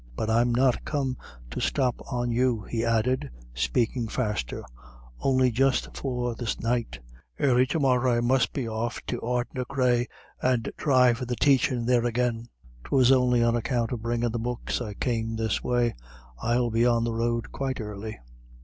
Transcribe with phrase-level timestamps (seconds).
[0.15, 1.15] But I'm not come
[1.51, 4.63] to stop on you," he added, speaking faster,
[5.19, 6.99] "on'y just for this night.
[7.39, 10.07] Early to morra I must be off to Ardnacreagh,
[10.41, 12.47] and try for the taichin' there again.
[12.85, 15.93] 'Twas on'y on account of bringin' the books I came this way.
[16.39, 18.17] I'll be on the road quite early."